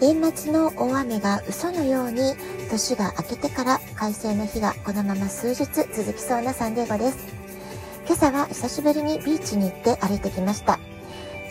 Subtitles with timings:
[0.00, 2.34] 年末の大雨が嘘のように
[2.70, 7.26] 年が明けてから快晴の日がこのまま数日続きそうなサンデーゴです。
[8.06, 10.78] 今朝は久しぶりにビーチに行って歩いてきました。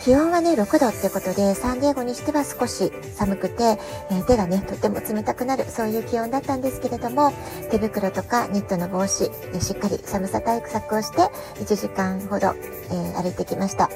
[0.04, 3.78] 気温はね、6度ってことで、サンデーゴにしては少し寒くて、
[4.10, 7.32] えー、手がね、とっても冷たくなる、そういう気温だったんですけれども、
[7.70, 9.24] 手袋とかニットの帽子、
[9.60, 11.22] しっかり寒さ対策をして、
[11.54, 13.88] 1時間ほど、えー、歩いてきました。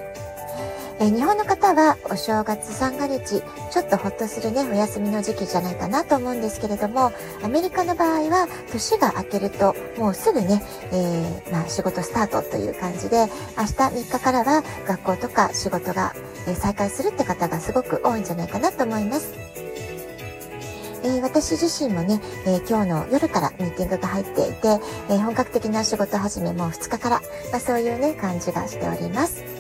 [1.00, 7.12] え日本の方はお正月三が日、ちょっとほっとするね、お休みの時期じゃないかなと思うんですけれども、
[7.44, 13.72] アメリカの場合は年が明けるともうすぐね、えー、まあ、仕事スタートという感じで、明日
[14.08, 16.14] 3日からは学校とか仕事が、
[16.48, 19.34] え再開するって方がすごく多いんじゃないかなと思います。
[21.04, 24.80] えー、私自身もね、えー、今日の夜からミーティングが入っていて、
[25.10, 27.20] えー、本格的な仕事始めも2日から、
[27.52, 29.57] まあ、そういうね、感じがしております。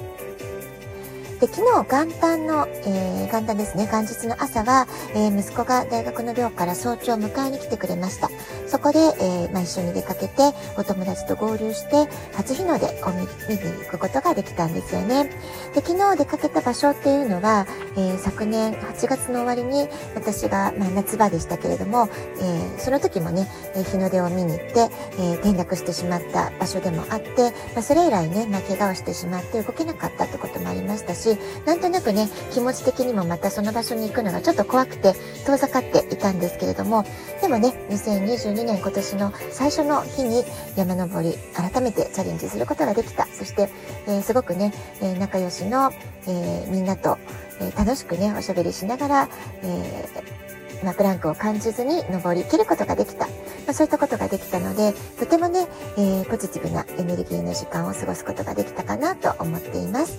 [1.40, 8.28] で、昨日元旦の、えー、元旦ですね、元日の朝は、えー、息子が大学の寮から早朝迎えに来てくれました。
[8.66, 15.30] そこで、えー、まあ、一緒に出かけて、お友達と合流して、初日の出を見に行くことができたんですよね。
[15.74, 17.66] で、昨日出かけた場所っていうのは、
[17.96, 22.08] えー、昨年8月の終わりに、私が、まあ、夏場でしたけれども、
[22.40, 24.88] えー、その時もね、え日の出を見に行って、
[25.20, 35.14] え転落してしまった場所でもあって、まあ、それ以来ね、まあ、怪我をしてしまって動けなかったってこともありましたし、し、なんとなくね、気持ち的にもまたその場所に行くのがちょっと怖くて
[35.46, 37.04] 遠ざかっていたんですけれども、
[37.40, 40.44] でもね、2022年今年の最初の日に
[40.76, 43.26] 山登り、改めてチャレンジすることができた。
[43.26, 43.68] そして、
[44.06, 45.92] えー、すごくね、えー、仲良しの、
[46.26, 47.18] えー、みんなと、
[47.60, 49.28] え楽しくね、おしゃべりしながら、
[49.62, 50.06] え
[50.84, 53.26] まあ、ブランクを感じずに登り切ることができた。
[53.26, 53.32] ま
[53.70, 55.66] あ、そういったことができたので、とてもね、
[55.96, 60.18] え、ポジティブなエネルギーの時間を過ごすことができたかなと思っています。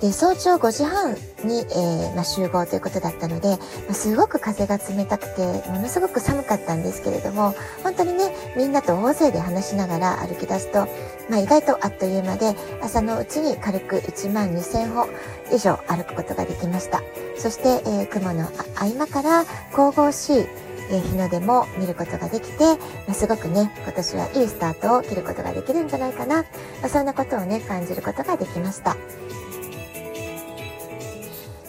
[0.00, 1.14] で早朝5時半
[1.44, 3.56] に、えー、ま、集合ということだったので、
[3.88, 10.86] ま、すごく風が冷たくてものすごく寒かったんですけれども本当にねみんなと大勢で話しながら歩き出すと、
[11.30, 15.08] ま、意外とあっという間で朝のうちに軽く1万2000歩
[15.52, 17.00] 以上歩くことができました
[17.38, 20.46] そして、えー、雲の合間から神々しい
[20.88, 22.78] 日の出も見ることができて、
[23.12, 26.44] すごくね、今年はいいスタートを切ることができるんじゃないかな、
[26.88, 28.96] そんなことをね、感じることができました。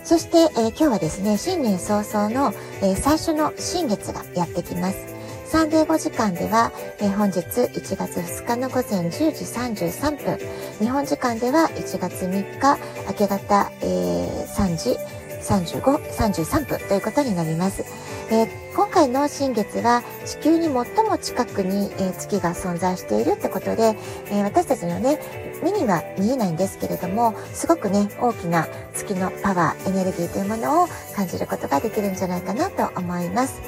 [0.07, 5.05] そして、えー、今日はですね、新年早々の、えー、最初の新月がやってきます。
[5.43, 9.43] サンデー5時間では、えー、本日1月2日の午前10時
[9.83, 10.39] 33分、
[10.79, 14.97] 日本時間では1月3日明け方、え3時
[15.41, 17.83] 35、33分ということになります。
[18.29, 23.95] えー、今回の新月は地球に最も近くに、え、月が存在しているってことで、
[24.29, 25.19] え、私たちのね、
[25.63, 33.61] 目には見えないんですけれども、すごくね、大きな月のパワー、エネルギーというものを感じることができるんじゃないかなと思います。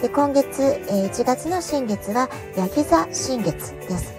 [0.00, 4.14] で今月、え1月の新月は、ヤギ座新月です。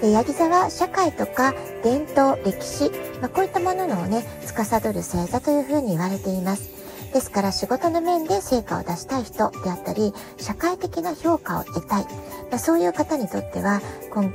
[0.00, 2.90] でヤギ座は社会とか伝統、歴史、
[3.20, 6.73] まあ、こういったもののをね、司る星座というふうに言われています。
[7.14, 12.06] ですから仕事の面で成果を出したい人であったり、社会的な評価を得たい。
[12.50, 13.80] ま、そういう方にとっては、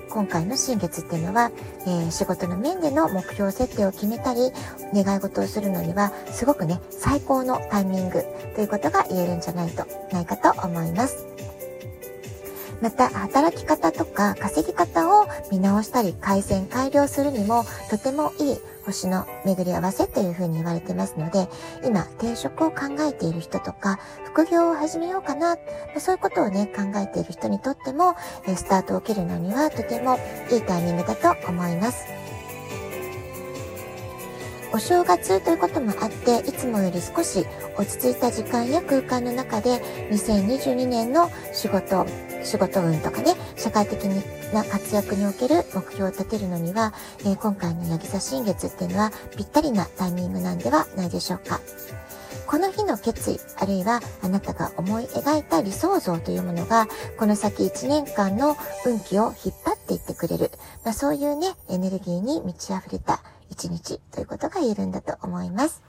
[0.10, 1.52] 今回の新月っていうのは、
[1.82, 4.54] えー、仕事の面での目標設定を決めたり、
[4.94, 8.24] 願い事をするのには、すごくね、最高のタイミング
[8.56, 11.39] ということが言えるんじゃないと、ないかと思います。
[12.82, 21.48] また、働き方とか稼ぎ方を見直したり改善、改良するにもとてもいい星の巡り合わせというふうに言われてますので、
[21.86, 25.58] 今、転職を考えている人とか、副業を始めようかな、
[25.98, 28.16] そういうことをね、考えている人にとっても、
[28.56, 30.18] スタートを切るのにはとても
[30.52, 32.29] いいタイミングだと思います。
[34.80, 37.46] お正月ということもあって、いつもより少し
[37.78, 42.06] 落ち着いた時間や空間の中で、2022年の仕事、
[42.46, 44.02] 仕事運とかね、社会的
[44.54, 46.94] な活躍における目標を立てるのには、
[47.26, 51.60] えー、今回のヤギ座新月っていうのはぴったりなタイミングなんではないでしょうか。
[52.48, 56.88] この日の決意、あるいはあなたが思い描いた理想像というものが、
[57.18, 58.56] この先1年間の
[58.86, 60.52] 運気を引っ張っていってくれる、
[60.86, 63.22] まあ、そういうね、エネルギーに満ち溢れた
[63.60, 65.84] 一日ということが言えるんだと思います。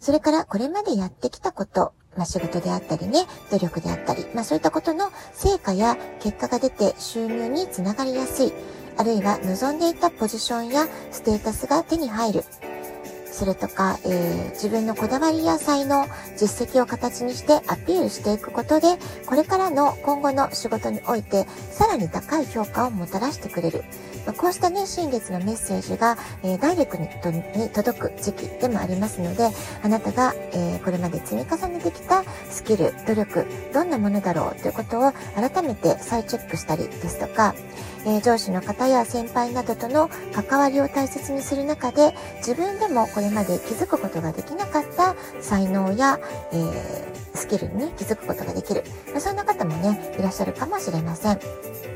[0.00, 8.52] それからこれまでやってきたこと、まあ、仕事であったりね、努力であったり、まあ、そういったことの成果や結果が出て収入につながりやすい、
[8.98, 12.44] あるいは望んでいたポジションやステータスが手に入る、
[13.32, 16.06] それとか、えー、自分のこだわりや才能、
[16.36, 23.84] 実績を形にしてアピールしていくことで、これからの今後の仕事において、さらに高い評価をもたらしてくれる。
[24.32, 29.50] こうしたね、新月のメッセージが、えー、ダイレクトに届く時期でもありますので、
[29.82, 37.54] あなたが、えー、これまで積み重ねてきたスキル、努力、どんなものだろうということを改めて再チェックしたりですとか、
[38.06, 46.18] えー、上司の方や先輩などとの関わりを大切にする中で自分でもこれまで気づくことができなかった才能や、
[46.52, 51.93] えー、スキルに、ね、気づくことができる、まあ、そんな方もねいらっしゃるかもしれません。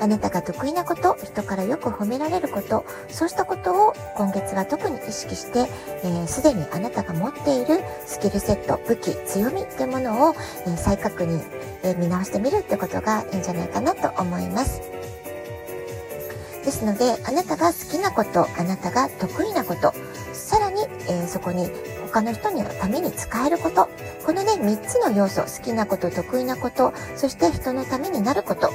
[0.00, 5.70] あなたが得意なこと、人からよく褒められること、そうしたことを今月は特に意識して、す、
[6.04, 10.34] えー、で、にあなたが持っているスキルセット、武器、強みというものを、
[10.66, 11.40] えー、再確認、
[11.82, 14.80] えー、見直してみるってことがいいんじゃないかなと思います。
[16.64, 19.94] ですので、あなたが好きなこと、あなたが得意なこと、
[20.32, 21.70] さらに、えー、そこに
[22.12, 23.88] 他の人のために使えること。
[24.24, 28.72] このね、3つの要素、好きなこと、得意なこと、そして人のためになること。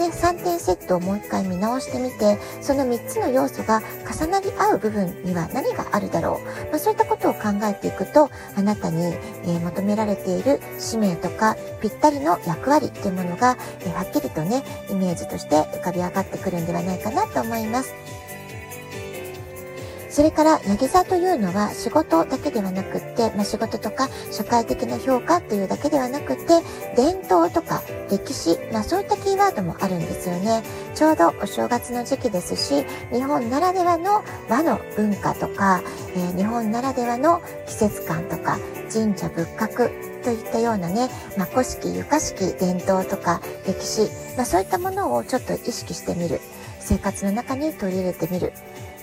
[0.00, 6.70] ね、3点セットをもう一回見直してみて、その3つの要素が重なり合う部分には何があるだろう。
[6.70, 9.14] まあ、そういったことを考えていくと、あなたに、
[9.46, 17.92] え、求められている使命とか、ぴったりの役割っていうものが、え、はっきりとね、イメージとして浮かび上がってくるんではないかなと思います。
[20.20, 26.60] それから、ヤギ座というのは仕事だけではなくって、まあ、仕事とか社会的な評価というだけではなくて、
[26.94, 30.62] 伝統とか歴史、まあ、そういったキーワードもあるんですよね。
[30.94, 35.80] ちょうどお正月の時期ですし、日本ならではの和の文化とか、
[36.14, 38.58] えー、日本ならではの季節感とか、
[38.92, 39.88] 神社仏閣
[40.22, 41.08] といったようなね、
[41.38, 46.42] まあ、古式、床式、伝統とか歴史、まあ、そういったものをちょっと意識してみる。
[46.90, 48.52] 生活の中に取り入れてみる。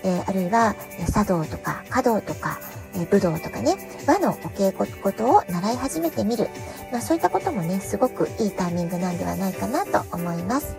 [0.08, 0.74] えー、あるいは、
[1.14, 2.60] 茶道とか華道とか、
[2.96, 3.76] えー、武道とかね、
[4.08, 6.48] 和のお稽古ことを習い始めてみる。
[6.94, 10.78] まあそういったこともね、すごくいいタイミングなんではないかなと思います。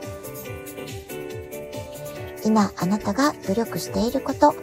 [2.45, 4.55] 今あなたが努力していること、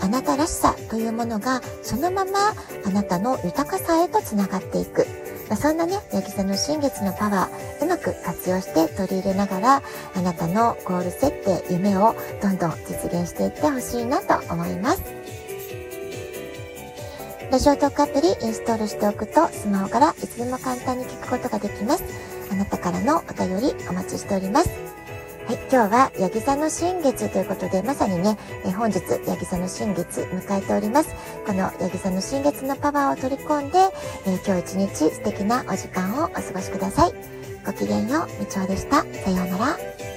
[0.00, 2.54] あなたらしさというものがそのまま
[2.84, 5.04] あなたの豊かさへとつながっていく。
[5.48, 9.82] まあ、そんなね、ヤギ座の新月のパワー、うまく活用して取り入れながら、
[10.14, 15.02] あなたのゴール設定、夢をどんどん実現していってほしいなと思います。
[17.50, 22.02] ラジオトークアプリインストールしておくと、スマホからいつでも簡単に聞くことができます。
[22.50, 24.85] あなたからのお便りお待ちしております。
[25.46, 28.98] はい、今日はヤギ座の新月ということで、まさにね、え本日
[29.28, 31.14] ヤギ座の新月迎えております。
[31.46, 33.78] このヤギ座の新月のパワーを取り込んで、
[34.26, 37.12] え今日一日素敵なお時間をお過ごしください。
[37.64, 39.02] ごきげんよう、みちおでした。
[39.02, 40.15] さようなら。